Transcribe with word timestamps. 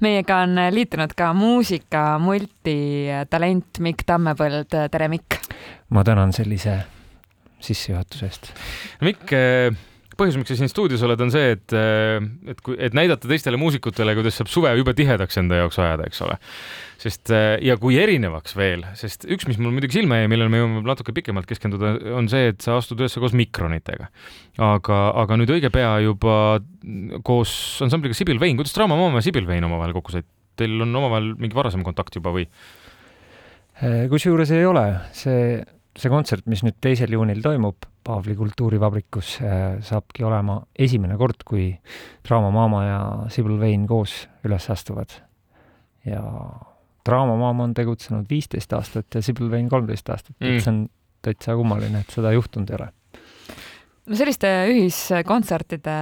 meiega 0.00 0.42
on 0.44 0.60
liitunud 0.74 1.12
ka 1.18 1.32
muusika 1.34 2.04
multitalent 2.22 3.80
Mikk 3.82 4.06
Tammepõld, 4.06 4.70
tere 4.90 5.08
Mikk! 5.08 5.40
ma 5.90 6.04
tänan 6.04 6.32
sellise 6.36 6.78
sissejuhatuse 7.60 8.26
eest. 8.26 8.50
Mikk, 9.02 9.32
põhjus, 10.18 10.36
miks 10.38 10.50
sa 10.52 10.56
siin 10.58 10.70
stuudios 10.70 11.02
oled, 11.06 11.20
on 11.22 11.30
see, 11.32 11.54
et, 11.54 11.74
et 12.52 12.60
kui, 12.64 12.76
et 12.82 12.94
näidata 12.96 13.30
teistele 13.30 13.58
muusikutele, 13.60 14.14
kuidas 14.18 14.38
saab 14.40 14.50
suve 14.52 14.72
jube 14.78 14.94
tihedaks 14.98 15.38
enda 15.40 15.60
jaoks 15.62 15.78
ajada, 15.82 16.08
eks 16.10 16.22
ole. 16.26 16.38
sest 16.98 17.30
ja 17.62 17.76
kui 17.78 17.98
erinevaks 18.02 18.56
veel, 18.58 18.82
sest 18.98 19.28
üks, 19.30 19.46
mis 19.50 19.60
mul 19.62 19.74
muidugi 19.76 20.00
silma 20.00 20.18
jäi, 20.18 20.30
millele 20.32 20.50
me 20.52 20.62
jõuame 20.62 20.82
natuke 20.88 21.14
pikemalt 21.14 21.46
keskenduda, 21.50 21.94
on 22.18 22.30
see, 22.32 22.50
et 22.52 22.64
sa 22.64 22.76
astud 22.80 22.98
üles 22.98 23.14
koos 23.14 23.36
Mikronitega. 23.38 24.10
aga, 24.70 24.98
aga 25.22 25.38
nüüd 25.38 25.54
õige 25.54 25.70
pea 25.74 25.94
juba 26.02 26.58
koos 27.26 27.54
ansambliga 27.86 28.18
Sibyl 28.18 28.42
Vein, 28.42 28.58
kuidas 28.58 28.74
Draama 28.76 28.98
Maama 28.98 29.22
ja 29.22 29.28
Sibyl 29.30 29.46
Vein 29.46 29.66
omavahel 29.70 29.96
kokku 29.96 30.18
said? 30.18 30.28
Teil 30.58 30.74
on 30.82 30.90
omavahel 30.90 31.36
mingi 31.38 31.54
varasem 31.54 31.84
kontakt 31.86 32.16
juba 32.18 32.34
või? 32.34 32.48
kusjuures 34.10 34.50
ei 34.50 34.64
ole, 34.66 34.88
see 35.14 35.60
see 35.98 36.12
kontsert, 36.12 36.46
mis 36.50 36.64
nüüd 36.66 36.78
teisel 36.82 37.14
juunil 37.14 37.42
toimub 37.44 37.86
Paavli 38.08 38.32
kultuurivabrikus, 38.38 39.34
äh, 39.44 39.78
saabki 39.84 40.24
olema 40.24 40.62
esimene 40.78 41.18
kord, 41.20 41.42
kui 41.44 41.70
Draama 42.24 42.50
Maama 42.54 42.84
ja 42.86 43.00
Sibyl 43.32 43.58
Vein 43.60 43.86
koos 43.86 44.22
üles 44.48 44.70
astuvad. 44.72 45.12
ja 46.08 46.22
Draama 47.04 47.36
Maama 47.36 47.68
on 47.68 47.74
tegutsenud 47.74 48.30
viisteist 48.30 48.72
aastat 48.72 49.14
ja 49.14 49.22
Sibyl 49.22 49.50
Vein 49.50 49.68
kolmteist 49.68 50.08
aastat 50.08 50.36
mm., 50.40 50.56
et 50.56 50.64
see 50.64 50.72
on 50.72 50.86
täitsa 51.22 51.56
kummaline, 51.58 52.00
et 52.00 52.14
seda 52.14 52.32
juhtunud 52.32 52.70
ei 52.70 52.78
ole 52.78 52.88
selliste 54.16 54.48
ühiskontsertide 54.70 55.96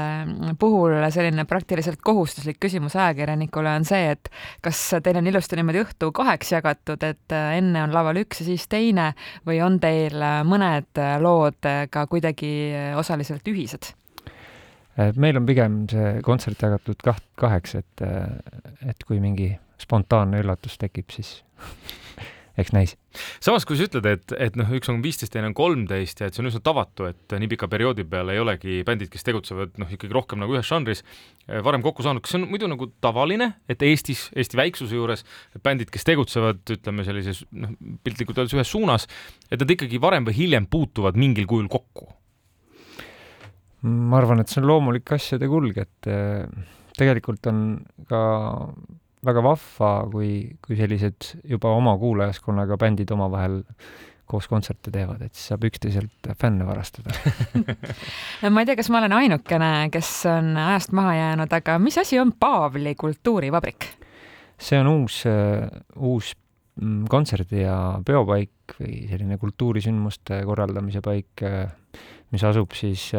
puhul 0.61 0.95
selline 1.15 1.47
praktiliselt 1.49 2.01
kohustuslik 2.05 2.59
küsimus 2.63 2.97
ajakirjanikule 2.99 3.73
on 3.79 3.87
see, 3.89 4.13
et 4.15 4.31
kas 4.65 4.81
teil 5.03 5.21
on 5.21 5.27
ilusti 5.31 5.59
niimoodi 5.59 5.83
õhtu 5.83 6.13
kaheks 6.17 6.53
jagatud, 6.55 7.03
et 7.07 7.37
enne 7.37 7.83
on 7.87 7.95
laval 7.95 8.23
üks 8.23 8.43
ja 8.43 8.49
siis 8.51 8.67
teine 8.71 9.11
või 9.47 9.61
on 9.65 9.81
teil 9.83 10.23
mõned 10.47 11.03
lood 11.23 11.71
ka 11.91 12.07
kuidagi 12.11 12.51
osaliselt 12.99 13.47
ühised? 13.53 13.93
meil 15.21 15.37
on 15.37 15.45
pigem 15.45 15.83
see 15.93 16.21
kontsert 16.25 16.63
jagatud 16.63 17.03
kaht-, 17.05 17.27
kaheks, 17.37 17.75
et, 17.83 18.05
et 18.89 19.05
kui 19.05 19.21
mingi 19.21 19.51
spontaanne 19.81 20.41
üllatus 20.41 20.79
tekib, 20.81 21.11
siis 21.13 21.43
eks 22.61 22.73
näis. 22.73 22.95
samas, 23.45 23.67
kui 23.69 23.77
sa 23.79 23.87
ütled, 23.87 24.07
et, 24.09 24.33
et 24.41 24.57
noh, 24.59 24.69
üks 24.77 24.89
on 24.93 25.03
viisteist, 25.05 25.33
teine 25.35 25.51
on 25.51 25.57
kolmteist 25.57 26.21
ja 26.21 26.29
et 26.29 26.37
see 26.37 26.43
on 26.43 26.51
üsna 26.51 26.63
tavatu, 26.65 27.09
et 27.11 27.37
nii 27.37 27.51
pika 27.53 27.69
perioodi 27.73 28.07
peale 28.09 28.37
ei 28.37 28.43
olegi 28.43 28.81
bändid, 28.87 29.11
kes 29.13 29.27
tegutsevad 29.27 29.77
noh, 29.81 29.91
ikkagi 29.93 30.17
rohkem 30.17 30.41
nagu 30.43 30.57
ühes 30.57 30.69
žanris 30.69 31.03
eh, 31.05 31.61
varem 31.65 31.85
kokku 31.85 32.05
saanud, 32.07 32.25
kas 32.25 32.35
see 32.35 32.41
on 32.41 32.49
muidu 32.51 32.71
nagu 32.73 32.89
tavaline, 33.05 33.53
et 33.73 33.85
Eestis, 33.87 34.27
Eesti 34.37 34.61
väiksuse 34.61 34.97
juures 34.97 35.25
bändid, 35.65 35.93
kes 35.93 36.09
tegutsevad, 36.09 36.63
ütleme 36.79 37.07
sellises 37.07 37.45
noh, 37.53 37.75
piltlikult 38.07 38.41
öeldes 38.41 38.57
ühes 38.57 38.73
suunas, 38.73 39.09
et 39.51 39.61
nad 39.61 39.77
ikkagi 39.77 40.01
varem 40.03 40.29
või 40.29 40.39
hiljem 40.41 40.69
puutuvad 40.71 41.19
mingil 41.21 41.49
kujul 41.49 41.69
kokku? 41.73 42.13
ma 43.87 44.17
arvan, 44.19 44.41
et 44.43 44.51
see 44.51 44.59
on 44.63 44.67
loomulik 44.67 45.13
asjade 45.15 45.47
kulg, 45.51 45.77
et 45.79 46.09
eh, 46.11 46.47
tegelikult 46.97 47.45
on 47.53 47.61
ka 48.09 48.23
väga 49.25 49.43
vahva, 49.45 49.93
kui, 50.13 50.59
kui 50.65 50.77
sellised 50.79 51.33
juba 51.49 51.73
oma 51.77 51.97
kuulajaskonnaga 52.01 52.77
bändid 52.81 53.11
omavahel 53.15 53.63
koos 54.27 54.49
kontserte 54.51 54.91
teevad, 54.91 55.21
et 55.23 55.35
siis 55.35 55.53
saab 55.53 55.65
üksteiselt 55.69 56.31
fänne 56.41 56.67
varastada 56.67 57.15
ma 58.51 58.63
ei 58.63 58.67
tea, 58.67 58.75
kas 58.79 58.91
ma 58.91 58.99
olen 58.99 59.15
ainukene, 59.21 59.71
kes 59.95 60.11
on 60.33 60.51
ajast 60.59 60.95
maha 60.97 61.15
jäänud, 61.15 61.55
aga 61.61 61.79
mis 61.83 61.99
asi 62.03 62.19
on 62.19 62.35
Paavli 62.41 62.97
kultuurivabrik? 62.99 63.87
see 64.59 64.81
on 64.81 64.91
uus, 64.91 65.23
uus 65.97 66.33
mm, 66.81 67.05
kontserdi- 67.13 67.63
ja 67.63 67.77
peopaik 68.07 68.79
või 68.81 69.05
selline 69.11 69.39
kultuurisündmuste 69.39 70.41
korraldamise 70.49 71.03
paik, 71.05 71.45
mis 72.35 72.45
asub 72.51 72.75
siis 72.75 73.13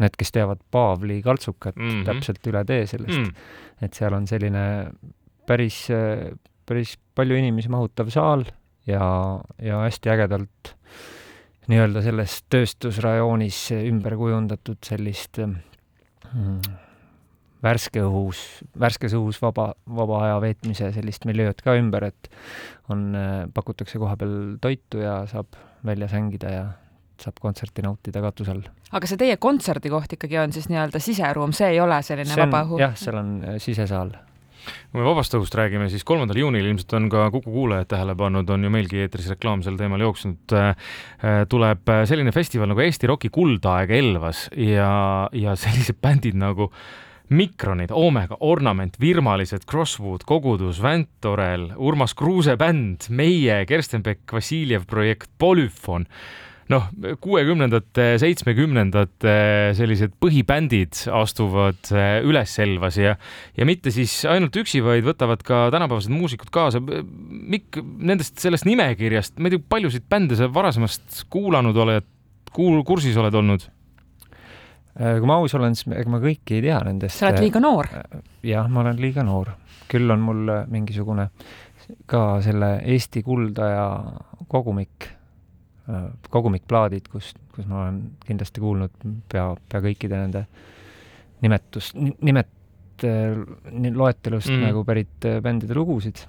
need, 0.00 0.16
kes 0.18 0.34
teavad 0.36 0.60
Paavli 0.70 1.20
kaltsukat 1.22 1.76
mm 1.76 1.88
-hmm. 1.88 2.04
täpselt 2.06 2.46
üle 2.46 2.64
tee 2.64 2.86
sellest 2.86 3.18
mm, 3.18 3.24
-hmm. 3.24 3.84
et 3.84 3.94
seal 3.94 4.14
on 4.14 4.26
selline 4.26 4.62
päris, 5.50 5.84
päris 6.68 6.94
palju 7.18 7.38
inimesi 7.40 7.70
mahutav 7.72 8.12
saal 8.14 8.46
ja, 8.86 9.02
ja 9.62 9.82
hästi 9.84 10.12
ägedalt 10.12 10.74
nii-öelda 11.70 12.02
selles 12.02 12.40
tööstusrajoonis 12.50 13.58
ümber 13.78 14.16
kujundatud 14.18 14.80
sellist 14.86 15.38
mm, 15.42 16.60
värske 17.62 18.02
õhus, 18.02 18.42
värskes 18.80 19.14
õhus 19.18 19.40
vaba, 19.42 19.70
vaba 19.86 20.22
aja 20.26 20.38
veetmise 20.42 20.90
sellist 20.96 21.26
miljööd 21.28 21.60
ka 21.64 21.76
ümber, 21.78 22.08
et 22.10 22.30
on, 22.90 23.10
pakutakse 23.54 24.00
kohapeal 24.02 24.56
toitu 24.62 25.04
ja 25.04 25.20
saab 25.30 25.58
väljas 25.86 26.14
hängida 26.16 26.54
ja 26.54 26.64
saab 27.20 27.36
kontserti 27.42 27.84
nautida 27.84 28.22
katuse 28.24 28.54
all. 28.54 28.64
aga 28.96 29.06
see 29.06 29.20
teie 29.20 29.36
kontserdikoht 29.36 30.16
ikkagi 30.16 30.40
on 30.40 30.56
siis 30.56 30.70
nii-öelda 30.72 31.02
siseruum, 31.02 31.52
see 31.56 31.74
ei 31.74 31.80
ole 31.84 32.00
selline 32.06 32.32
see 32.32 32.40
on, 32.40 32.48
vaba 32.48 32.64
õhu? 32.66 32.80
jah, 32.80 32.96
seal 32.98 33.20
on 33.20 33.32
sisesaal 33.60 34.16
kui 34.90 35.00
me 35.00 35.06
vabast 35.06 35.34
õhust 35.36 35.54
räägime, 35.58 35.88
siis 35.92 36.06
kolmandal 36.06 36.40
juunil 36.40 36.70
ilmselt 36.70 36.94
on 36.98 37.10
ka 37.12 37.28
Kuku 37.34 37.52
kuulajad 37.52 37.90
tähele 37.92 38.16
pannud, 38.18 38.50
on 38.50 38.64
ju 38.66 38.72
meilgi 38.72 39.04
eetris 39.04 39.30
reklaam 39.34 39.64
sel 39.66 39.78
teemal 39.80 40.02
jooksnud. 40.06 40.56
Äh, 40.56 40.72
äh, 41.20 41.42
tuleb 41.50 41.92
selline 42.08 42.34
festival 42.34 42.70
nagu 42.70 42.82
Eesti 42.84 43.10
Rocki 43.10 43.30
kuldaeg 43.34 43.92
Elvas 44.00 44.48
ja, 44.56 45.28
ja 45.32 45.56
sellised 45.58 46.00
bändid 46.04 46.38
nagu 46.40 46.70
Mikronid, 47.30 47.92
Omega, 47.94 48.34
Ornament, 48.42 48.96
Virmalised, 48.98 49.62
Crosswood, 49.70 50.24
Kogudus, 50.26 50.80
Väntorel, 50.82 51.68
Urmas 51.78 52.16
Kruuse 52.18 52.56
bänd, 52.58 53.06
meie, 53.14 53.60
Kerstenbeck, 53.70 54.24
Vassiljev 54.34 54.88
projekt, 54.90 55.30
Polüfon 55.38 56.08
noh, 56.70 56.86
kuuekümnendate, 57.22 58.14
seitsmekümnendate 58.22 59.34
sellised 59.78 60.14
põhibändid 60.22 61.02
astuvad 61.14 61.90
eh, 61.94 62.20
üles 62.26 62.54
Elvas 62.62 62.98
ja, 63.00 63.16
ja 63.56 63.66
mitte 63.68 63.92
siis 63.94 64.20
ainult 64.30 64.56
üksi, 64.60 64.82
vaid 64.84 65.06
võtavad 65.06 65.42
ka 65.46 65.66
tänapäevased 65.74 66.12
muusikud 66.14 66.52
kaasa. 66.54 66.82
Mikk, 66.82 67.80
nendest, 67.98 68.38
sellest 68.42 68.68
nimekirjast, 68.68 69.38
ma 69.38 69.50
ei 69.50 69.56
tea, 69.56 69.66
paljusid 69.76 70.06
bände 70.10 70.38
sa 70.38 70.50
varasemast 70.52 71.24
kuulanud 71.32 71.76
oled, 71.84 72.08
kuul-, 72.54 72.84
kursis 72.86 73.18
oled 73.20 73.38
olnud? 73.42 73.66
Äh, 75.00 75.18
kui 75.18 75.30
ma 75.30 75.40
aus 75.40 75.54
olen, 75.58 75.76
siis 75.78 75.90
ega 75.94 76.12
ma 76.12 76.22
kõiki 76.22 76.58
ei 76.58 76.66
tea 76.68 76.82
nendest. 76.86 77.18
sa 77.18 77.30
oled 77.30 77.46
liiga 77.46 77.62
noor. 77.62 77.90
Äh, 77.94 78.20
jah, 78.52 78.70
ma 78.70 78.84
olen 78.84 79.02
liiga 79.02 79.26
noor. 79.26 79.56
küll 79.90 80.06
on 80.14 80.20
mul 80.22 80.50
mingisugune 80.70 81.24
ka 82.06 82.20
selle 82.44 82.76
Eesti 82.86 83.24
kuldaja 83.26 83.88
kogumik 84.46 85.08
Äh, 85.10 85.19
kogumikplaadid, 86.30 87.08
kus, 87.12 87.32
kus 87.54 87.66
ma 87.70 87.84
olen 87.84 88.00
kindlasti 88.26 88.62
kuulnud 88.62 89.06
pea, 89.32 89.46
pea 89.68 89.82
kõikide 89.84 90.20
nende 90.20 90.44
nimetust, 91.40 91.96
nimet, 91.96 92.50
loetelust 93.96 94.52
mm. 94.52 94.66
nagu 94.66 94.84
pärit 94.84 95.28
äh, 95.28 95.40
bändide 95.44 95.76
lugusid. 95.76 96.20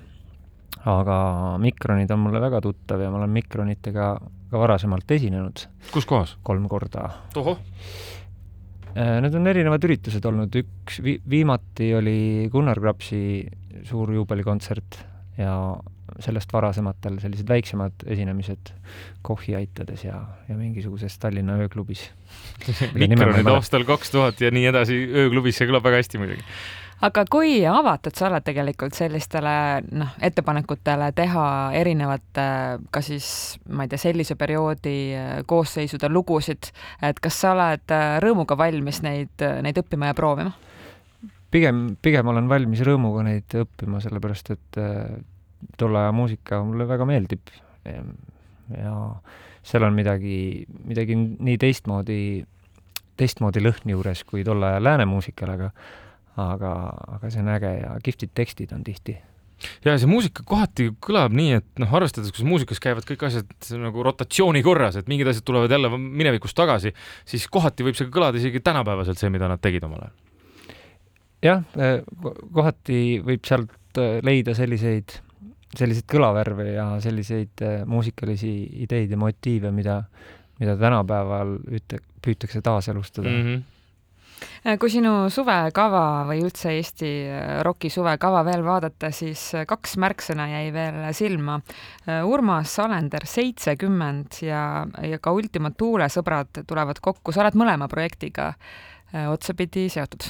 aga 0.88 1.16
Mikronid 1.62 2.10
on 2.12 2.22
mulle 2.24 2.40
väga 2.42 2.62
tuttav 2.64 3.02
ja 3.04 3.10
ma 3.12 3.20
olen 3.20 3.30
Mikronitega 3.30 4.06
ka 4.52 4.60
varasemalt 4.60 5.12
esinenud. 5.12 5.68
kus 5.92 6.06
kohas? 6.06 6.38
kolm 6.44 6.68
korda. 6.70 7.10
tohoh! 7.34 7.60
Äh, 8.92 9.20
need 9.24 9.36
on 9.36 9.48
erinevad 9.48 9.84
üritused 9.88 10.26
olnud, 10.28 10.56
üks 10.64 11.00
vi-, 11.04 11.20
viimati 11.30 11.94
oli 11.96 12.50
Gunnar 12.52 12.80
Krapsi 12.80 13.22
suur 13.88 14.12
juubelikontsert 14.16 15.00
ja 15.40 15.54
sellest 16.20 16.54
varasematel 16.54 17.20
sellised 17.24 17.50
väiksemad 17.50 18.06
esinemised 18.06 18.74
Kochi 19.22 19.56
aitades 19.56 20.06
ja, 20.06 20.20
ja 20.50 20.58
mingisuguses 20.58 21.18
Tallinna 21.22 21.58
ööklubis. 21.62 22.08
Mikronid 22.96 23.48
aastal 23.52 23.88
kaks 23.88 24.14
tuhat 24.14 24.42
ja 24.42 24.52
nii 24.52 24.70
edasi 24.72 25.02
ööklubis, 25.26 25.60
see 25.60 25.70
kõlab 25.70 25.86
väga 25.88 26.02
hästi 26.04 26.22
muidugi 26.22 26.48
aga 27.02 27.24
kui 27.30 27.62
avatud 27.66 28.16
sa 28.18 28.28
oled 28.30 28.46
tegelikult 28.46 28.96
sellistele 28.98 29.54
noh, 29.90 30.14
ettepanekutele 30.22 31.12
teha 31.18 31.46
erinevate 31.78 32.48
ka 32.94 33.02
siis 33.06 33.28
ma 33.74 33.86
ei 33.86 33.92
tea, 33.92 34.02
sellise 34.02 34.38
perioodi 34.40 34.98
koosseisude 35.50 36.10
lugusid, 36.12 36.72
et 37.02 37.22
kas 37.22 37.40
sa 37.42 37.56
oled 37.56 37.96
rõõmuga 38.24 38.58
valmis 38.60 39.02
neid, 39.06 39.34
neid 39.66 39.82
õppima 39.82 40.12
ja 40.12 40.18
proovima? 40.18 40.54
pigem, 41.52 41.84
pigem 42.02 42.32
olen 42.32 42.48
valmis 42.50 42.82
rõõmuga 42.86 43.26
neid 43.28 43.58
õppima, 43.66 44.00
sellepärast 44.04 44.54
et 44.54 44.82
tolle 45.78 46.06
aja 46.06 46.12
muusika 46.16 46.62
mulle 46.66 46.88
väga 46.90 47.08
meeldib. 47.10 47.54
ja 47.86 48.94
seal 49.64 49.84
on 49.84 49.94
midagi, 49.94 50.66
midagi 50.88 51.16
nii 51.18 51.58
teistmoodi, 51.62 52.20
teistmoodi 53.18 53.64
lõhn 53.64 53.94
juures 53.94 54.24
kui 54.24 54.46
tolle 54.48 54.72
aja 54.72 54.84
lääne 54.84 55.06
muusikal, 55.10 55.56
aga 55.58 55.72
aga, 56.40 56.72
aga 57.18 57.30
see 57.30 57.42
on 57.44 57.52
äge 57.52 57.74
ja 57.82 57.92
kihvtid 58.04 58.32
tekstid 58.38 58.72
on 58.74 58.86
tihti 58.88 59.18
ja 59.86 59.94
see 60.00 60.10
muusika 60.10 60.46
kohati 60.48 60.88
kõlab 61.04 61.36
nii, 61.38 61.60
et 61.60 61.82
noh, 61.82 61.92
arvestades, 61.98 62.32
kus 62.34 62.46
muusikas 62.48 62.82
käivad 62.82 63.06
kõik 63.06 63.28
asjad 63.28 63.52
nagu 63.82 64.06
rotatsiooni 64.08 64.64
korras, 64.66 64.98
et 64.98 65.12
mingid 65.12 65.30
asjad 65.30 65.46
tulevad 65.46 65.74
jälle 65.74 65.92
minevikust 65.98 66.58
tagasi, 66.58 66.94
siis 67.28 67.46
kohati 67.52 67.86
võib 67.86 68.00
see 68.00 68.10
kõlada 68.14 68.42
isegi 68.42 68.64
tänapäevaselt, 68.64 69.20
see, 69.22 69.30
mida 69.34 69.50
nad 69.52 69.62
tegid 69.62 69.86
omal 69.86 70.08
ajal 70.08 70.18
jah, 71.42 71.66
kohati 72.54 73.20
võib 73.26 73.46
sealt 73.48 74.02
leida 74.26 74.56
selliseid, 74.58 75.18
selliseid 75.78 76.08
kõlavärve 76.12 76.68
ja 76.74 76.88
selliseid 77.04 77.64
muusikalisi 77.88 78.54
ideid 78.84 79.12
ja 79.12 79.20
motiive, 79.20 79.72
mida, 79.76 80.02
mida 80.60 80.76
tänapäeval 80.80 81.58
üte-, 81.72 82.02
püütakse 82.22 82.62
taaselustada 82.62 83.30
mm. 83.30 83.46
-hmm 83.46 83.70
kui 84.80 84.90
sinu 84.90 85.30
suvekava 85.34 86.24
või 86.30 86.44
üldse 86.46 86.72
Eesti 86.76 87.10
roki 87.66 87.92
suvekava 87.94 88.44
veel 88.46 88.64
vaadata, 88.66 89.12
siis 89.14 89.52
kaks 89.68 89.98
märksõna 90.02 90.48
jäi 90.52 90.72
veel 90.74 91.02
silma. 91.18 91.60
Urmas 92.26 92.74
Alender 92.82 93.26
seitsekümmend 93.30 94.42
ja, 94.46 94.64
ja 95.06 95.20
ka 95.22 95.34
Ultima 95.38 95.72
Thule 95.78 96.10
sõbrad 96.10 96.64
tulevad 96.68 97.02
kokku, 97.02 97.34
sa 97.34 97.44
oled 97.46 97.58
mõlema 97.60 97.90
projektiga 97.92 98.52
otsapidi 99.30 99.90
seotud. 99.92 100.30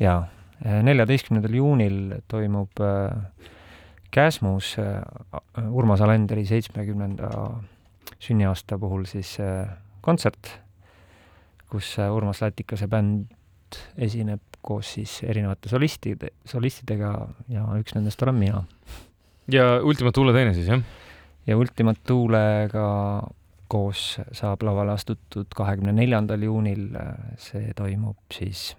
jaa, 0.00 0.22
neljateistkümnendal 0.64 1.54
juunil 1.54 2.00
toimub 2.28 2.82
Käsmus 4.10 4.76
Urmas 5.70 6.00
Alenderi 6.00 6.46
seitsmekümnenda 6.48 7.28
sünniaasta 8.18 8.78
puhul 8.80 9.04
siis 9.06 9.36
kontsert 10.00 10.48
kus 11.70 11.98
äh, 11.98 12.12
Urmas 12.14 12.40
Lätikase 12.42 12.88
bänd 12.88 13.28
esineb 14.00 14.40
koos 14.64 14.94
siis 14.96 15.18
erinevate 15.28 15.68
solistide, 15.68 16.32
solistidega 16.48 17.12
ja 17.52 17.66
üks 17.78 17.94
nendest 17.96 18.22
olen 18.24 18.38
mina. 18.40 18.62
ja 19.52 19.78
Ultima 19.84 20.12
Thule 20.12 20.32
teine 20.32 20.54
siis, 20.56 20.68
jah? 20.68 20.80
ja 21.46 21.56
Ultima 21.56 21.94
Thulega 21.94 22.88
koos 23.68 24.14
saab 24.32 24.64
lavale 24.64 24.94
astutud 24.96 25.52
kahekümne 25.56 25.92
neljandal 25.92 26.42
juunil, 26.42 26.86
see 27.36 27.74
toimub 27.76 28.16
siis 28.32 28.70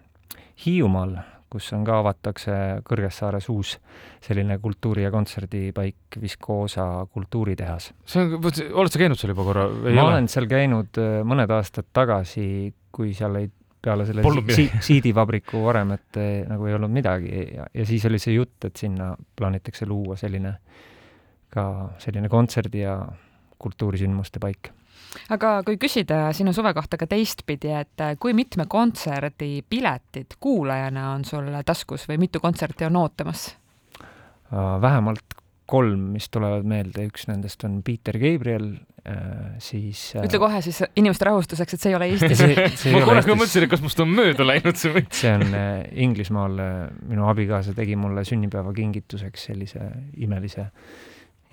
Hiiumaal, 0.65 1.13
kus 1.49 1.71
on 1.73 1.85
ka, 1.87 1.99
avatakse 2.03 2.55
Kõrgessaares 2.87 3.49
uus 3.49 3.75
selline 4.23 4.59
kultuuri- 4.61 5.05
ja 5.05 5.11
kontserdipaik 5.11 6.19
Viskoosa 6.21 7.05
kultuuritehas. 7.11 7.91
see 8.05 8.25
on, 8.25 8.35
oled 8.73 8.91
sa 8.93 9.01
käinud 9.01 9.19
seal 9.19 9.33
juba 9.33 9.47
korra? 9.47 9.67
ma 9.69 10.09
olen 10.09 10.29
seal 10.31 10.49
käinud 10.49 10.99
äh, 11.01 11.21
mõned 11.27 11.51
aastad 11.55 11.89
tagasi, 11.93 12.73
kui 12.91 13.13
seal 13.17 13.41
ei, 13.41 13.49
peale 13.81 14.05
selle 14.05 14.25
si 14.53 14.67
siidivabriku 14.89 15.63
varemet 15.63 16.19
nagu 16.49 16.67
ei 16.67 16.75
olnud 16.75 16.91
midagi 16.91 17.45
ja, 17.55 17.69
ja 17.73 17.85
siis 17.87 18.05
oli 18.09 18.19
see 18.19 18.35
jutt, 18.35 18.57
et 18.67 18.75
sinna 18.75 19.13
plaanitakse 19.39 19.87
luua 19.87 20.17
selline, 20.19 20.57
ka 21.49 21.63
selline 22.03 22.29
kontserdi- 22.29 22.83
ja 22.83 22.99
kultuurisündmuste 23.59 24.39
paik 24.39 24.71
aga 25.33 25.55
kui 25.67 25.79
küsida 25.81 26.27
sinu 26.37 26.53
suve 26.55 26.73
kohta 26.77 26.97
ka 26.97 27.07
teistpidi, 27.09 27.71
et 27.81 28.05
kui 28.19 28.35
mitme 28.37 28.65
kontserdi 28.69 29.63
piletid 29.69 30.37
kuulajana 30.39 31.11
on 31.15 31.25
sul 31.25 31.49
taskus 31.65 32.07
või 32.09 32.19
mitu 32.27 32.43
kontserti 32.43 32.87
on 32.89 33.01
ootamas? 33.01 33.49
vähemalt 34.81 35.39
kolm, 35.69 36.13
mis 36.15 36.29
tulevad 36.33 36.65
meelde, 36.67 37.05
üks 37.09 37.27
nendest 37.29 37.63
on 37.67 37.79
Peter 37.85 38.17
Gabriel, 38.19 38.71
äh, 39.05 39.51
siis 39.63 40.01
äh, 40.17 40.25
ütle 40.25 40.41
kohe 40.41 40.61
siis 40.65 40.81
inimeste 40.97 41.27
rahustuseks, 41.29 41.75
et 41.75 41.83
see 41.83 41.91
ei 41.93 41.97
ole 41.97 42.09
Eestis 42.09 42.41
ma 42.93 43.03
korraga 43.05 43.35
mõtlesin, 43.37 43.67
et 43.67 43.73
kas 43.73 43.83
must 43.85 44.01
on 44.01 44.09
mööda 44.09 44.47
läinud 44.47 44.79
see 44.79 44.93
või? 44.95 45.05
see 45.13 45.33
on 45.35 45.45
äh, 45.53 45.83
Inglismaal, 46.05 46.57
minu 47.09 47.29
abikaasa 47.29 47.75
tegi 47.77 47.97
mulle 47.99 48.25
sünnipäevakingituseks 48.27 49.49
sellise 49.51 49.91
imelise, 50.25 50.69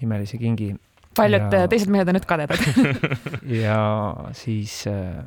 imelise 0.05 0.41
kingi. 0.41 0.73
Paljud 1.17 1.49
ja... 1.53 1.67
teised 1.73 1.93
mehed 1.93 2.11
on 2.11 2.19
nüüd 2.19 2.29
kadedad 2.29 2.63
ja 3.65 3.81
siis 4.37 4.83
äh, 4.91 5.25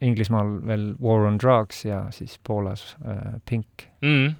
Inglismaal 0.00 0.56
veel 0.66 0.94
War 1.02 1.26
on 1.28 1.36
Drugs 1.40 1.84
ja 1.84 2.06
siis 2.14 2.38
Poolas 2.46 2.94
äh, 3.04 3.40
Pink 3.48 3.88
mm 4.00 4.38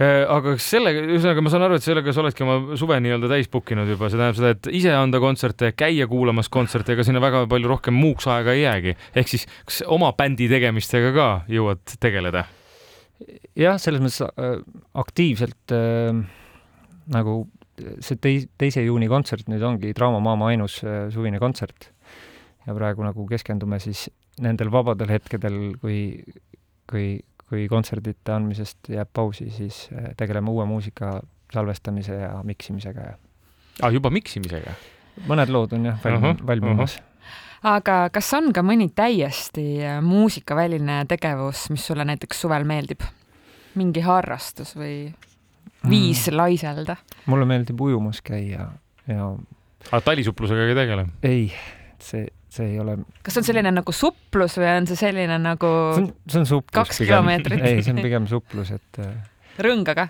Äh, 0.00 0.22
aga 0.32 0.54
kas 0.54 0.64
sellega, 0.72 1.02
ühesõnaga 1.04 1.42
ma 1.44 1.50
saan 1.52 1.64
aru, 1.66 1.76
et 1.76 1.84
sellega 1.84 2.12
sa 2.16 2.22
oledki 2.22 2.44
oma 2.46 2.76
suve 2.80 2.96
nii-öelda 3.04 3.28
täis 3.28 3.50
book 3.52 3.68
inud 3.74 3.90
juba, 3.90 4.08
see 4.08 4.16
tähendab 4.16 4.38
seda, 4.38 4.52
et 4.54 4.68
ise 4.78 4.94
anda 4.96 5.20
kontserte, 5.20 5.74
käia 5.76 6.06
kuulamas 6.08 6.48
kontserte, 6.52 6.94
ega 6.94 7.04
sinna 7.04 7.20
väga 7.20 7.42
palju 7.50 7.68
rohkem 7.68 7.98
muuks 8.00 8.24
aega 8.32 8.54
ei 8.56 8.62
jäägi. 8.62 8.94
ehk 9.20 9.28
siis 9.28 9.44
kas 9.68 9.82
oma 9.84 10.08
bändi 10.16 10.48
tegemistega 10.48 11.12
ka 11.12 11.28
jõuad 11.52 11.84
tegeleda? 12.00 12.46
jah, 13.60 13.76
selles 13.82 14.00
mõttes 14.00 14.22
äh, 14.24 14.56
aktiivselt 15.04 15.76
äh, 15.76 16.16
nagu 17.12 17.36
see 18.00 18.16
tei-, 18.16 18.48
teise 18.58 18.84
juuni 18.84 19.08
kontsert 19.08 19.48
nüüd 19.48 19.62
ongi 19.66 19.94
Draama 19.96 20.20
Maama 20.20 20.52
ainus 20.52 20.80
äh, 20.84 21.08
suvine 21.14 21.38
kontsert. 21.38 21.90
ja 22.66 22.74
praegu 22.76 23.02
nagu 23.02 23.26
keskendume 23.26 23.78
siis 23.80 24.08
nendel 24.40 24.70
vabadel 24.72 25.08
hetkedel, 25.10 25.74
kui, 25.80 26.22
kui 26.88 27.20
kui 27.50 27.66
kontserdite 27.70 28.34
andmisest 28.36 28.92
jääb 28.94 29.10
pausi, 29.12 29.48
siis 29.50 29.82
eh, 29.90 30.12
tegeleme 30.18 30.52
uue 30.52 30.64
muusika 30.70 31.18
salvestamise 31.50 32.14
ja 32.14 32.32
miksimisega 32.46 33.06
ja. 33.08 33.14
ah, 33.82 33.92
juba 33.92 34.12
miksimisega? 34.14 34.76
mõned 35.26 35.50
lood 35.52 35.74
on 35.76 35.88
jah 35.90 35.98
valm, 36.04 36.22
uh 36.22 36.28
-huh, 36.28 36.44
valmimas 36.46 36.94
uh. 36.96 37.00
-huh. 37.02 37.72
aga 37.74 37.96
kas 38.14 38.32
on 38.38 38.52
ka 38.54 38.62
mõni 38.62 38.88
täiesti 38.94 39.82
eh, 39.82 39.98
muusikaväline 40.00 41.04
tegevus, 41.08 41.70
mis 41.70 41.86
sulle 41.86 42.04
näiteks 42.04 42.40
suvel 42.40 42.64
meeldib? 42.64 43.02
mingi 43.74 44.00
harrastus 44.00 44.76
või 44.76 45.12
viis 45.88 46.26
mm. 46.28 46.36
laiselda? 46.36 46.96
mulle 47.30 47.48
meeldib 47.48 47.80
ujumas 47.80 48.20
käia 48.24 48.68
ja 49.06 49.30
aga 49.30 49.96
ah, 49.96 50.04
talisuuplusega 50.04 50.68
ei 50.68 50.76
tegele? 50.78 51.06
ei, 51.22 51.48
see 52.02 52.28
see 52.50 52.72
ei 52.72 52.78
ole. 52.82 52.96
kas 53.22 53.36
see 53.36 53.42
on 53.42 53.48
selline 53.48 53.72
nagu 53.74 53.94
suplus 53.94 54.58
või 54.58 54.70
on 54.74 54.88
see 54.90 54.98
selline 54.98 55.38
nagu? 55.42 55.72
see 55.96 56.40
on, 56.40 56.46
suplus. 56.48 56.74
kaks 56.74 57.02
kilomeetrit? 57.04 57.62
ei, 57.64 57.82
see 57.86 57.94
on 57.94 58.02
pigem 58.04 58.26
suplus, 58.30 58.72
et. 58.74 59.02
Äh, 59.02 59.12
rõngaga? 59.62 60.08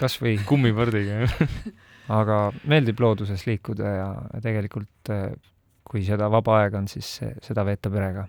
kasvõi. 0.00 0.36
kummipardiga, 0.48 1.20
jah. 1.24 1.36
aga 2.20 2.40
meeldib 2.68 3.00
looduses 3.02 3.46
liikuda 3.48 3.92
ja 3.94 4.08
tegelikult 4.42 5.14
äh, 5.14 5.28
kui 5.86 6.02
seda 6.06 6.28
vaba 6.32 6.60
aega 6.64 6.82
on, 6.82 6.90
siis 6.90 7.18
seda 7.46 7.64
veeta 7.66 7.92
perega 7.92 8.26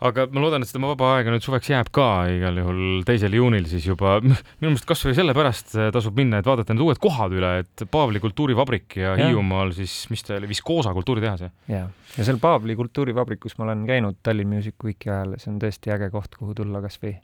aga 0.00 0.26
ma 0.32 0.42
loodan, 0.42 0.64
et 0.64 0.70
seda 0.70 0.80
vaba 0.82 1.12
aega 1.16 1.32
nüüd 1.32 1.44
suveks 1.44 1.70
jääb 1.70 1.90
ka 1.94 2.06
igal 2.32 2.56
juhul 2.62 3.02
teisel 3.08 3.34
juunil 3.36 3.66
siis 3.70 3.86
juba. 3.90 4.16
minu 4.24 4.70
meelest 4.70 4.88
kasvõi 4.88 5.14
sellepärast 5.18 5.74
äh, 5.76 5.90
tasub 5.94 6.16
minna, 6.18 6.40
et 6.40 6.48
vaadata 6.48 6.74
need 6.74 6.84
uued 6.86 7.00
kohad 7.02 7.34
üle, 7.36 7.52
et 7.64 7.86
Paavli 7.92 8.22
kultuurivabrik 8.22 8.98
ja, 9.00 9.14
ja. 9.14 9.28
Hiiumaal 9.28 9.74
siis, 9.76 9.94
mis 10.12 10.24
ta 10.26 10.38
oli, 10.38 10.48
Viskoosa 10.50 10.94
kultuuritehas, 10.96 11.46
jah? 11.46 11.54
ja, 11.70 11.82
ja 12.16 12.28
seal 12.28 12.40
Paavli 12.42 12.76
kultuurivabrikus 12.78 13.58
ma 13.58 13.68
olen 13.68 13.84
käinud 13.88 14.20
Tallinn 14.24 14.52
Music 14.54 14.80
Weeki 14.84 15.12
ajal, 15.12 15.36
see 15.42 15.52
on 15.52 15.60
tõesti 15.62 15.92
äge 15.94 16.10
koht, 16.14 16.38
kuhu 16.40 16.56
tulla 16.56 16.82
kasvõi, 16.84 17.14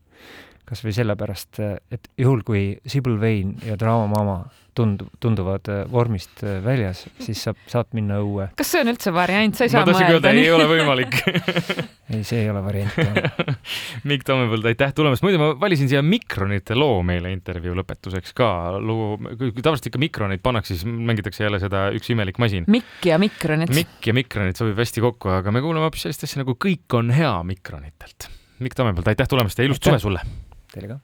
kasvõi 0.67 0.93
sellepärast, 0.97 1.61
et 1.95 2.09
juhul, 2.19 2.43
kui 2.47 2.63
Sibyl 2.91 3.21
Vane 3.23 3.55
ja 3.67 3.77
Draama 3.79 4.09
Mama 4.11 4.39
tund-, 4.77 5.05
tunduvad 5.21 5.69
äh, 5.69 5.83
vormist 5.93 6.43
äh, 6.45 6.59
väljas, 6.65 7.05
siis 7.23 7.41
saab, 7.47 7.59
saad 7.71 7.93
minna 7.97 8.19
õue. 8.23 8.49
kas 8.59 8.73
see 8.75 8.83
on 8.85 8.93
üldse 8.93 9.13
variant, 9.15 9.57
sa 9.57 9.67
ei 9.67 9.73
saa 9.73 9.83
mõelda? 9.83 9.93
ma 9.93 9.99
tahtsin 9.99 10.17
öelda, 10.17 10.33
ei 10.37 10.53
ole 10.53 10.69
võimalik 10.71 11.17
ei, 12.13 12.23
see 12.27 12.43
ei 12.45 12.51
ole 12.53 12.63
variant 12.65 12.99
Mikk 14.11 14.27
Tammepõld, 14.29 14.69
aitäh 14.71 14.95
tulemast, 14.97 15.25
muide 15.27 15.41
ma 15.41 15.53
valisin 15.61 15.91
siia 15.91 16.03
Mikronite 16.05 16.77
loo 16.79 17.01
meile 17.07 17.33
intervjuu 17.35 17.77
lõpetuseks 17.81 18.37
ka, 18.37 18.51
lugu, 18.83 19.35
kui 19.41 19.55
tavaliselt 19.61 19.91
ikka 19.93 20.03
Mikronit 20.03 20.45
pannakse, 20.45 20.77
siis 20.77 20.87
mängitakse 20.87 21.47
jälle 21.47 21.61
seda 21.63 21.87
Üks 21.97 22.11
imelik 22.13 22.41
masin. 22.43 22.67
Mikk 22.71 23.07
ja 23.09 23.21
Mikronit. 23.23 23.73
Mikk 23.77 24.11
ja 24.11 24.17
Mikronit 24.17 24.59
sobib 24.59 24.79
hästi 24.83 25.05
kokku, 25.05 25.31
aga 25.39 25.55
me 25.55 25.63
kuulame 25.65 25.87
hoopis 25.87 26.07
sellist 26.07 26.27
asja 26.27 26.43
nagu 26.43 26.57
Kõik 26.61 26.99
on 26.99 27.15
hea 27.15 27.33
Mikronitelt. 27.47 28.29
Mikk 28.59 28.77
Tammepõld, 28.79 29.09
aitäh 29.13 29.29
tulemast 29.29 29.59
ja 29.61 29.67
ilusat 29.69 29.91
suve 29.91 29.99
sulle! 30.01 30.23
Teile 30.73 30.95
ka! 30.95 30.99